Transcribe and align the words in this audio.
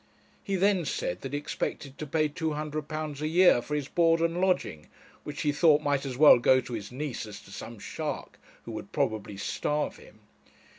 He 0.43 0.55
then 0.55 0.83
said 0.85 1.21
that 1.21 1.31
he 1.31 1.37
expected 1.37 1.99
to 1.99 2.07
pay 2.07 2.27
£200 2.27 3.21
a 3.21 3.27
year 3.27 3.61
for 3.61 3.75
his 3.75 3.87
board 3.87 4.19
and 4.19 4.41
lodging, 4.41 4.87
which 5.23 5.41
he 5.43 5.51
thought 5.51 5.83
might 5.83 6.07
as 6.07 6.17
well 6.17 6.39
go 6.39 6.59
to 6.59 6.73
his 6.73 6.91
niece 6.91 7.27
as 7.27 7.39
to 7.41 7.51
some 7.51 7.77
shark, 7.77 8.39
who 8.63 8.71
would 8.71 8.91
probably 8.91 9.37
starve 9.37 9.97
him. 9.97 10.21